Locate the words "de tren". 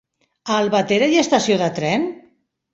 1.63-2.11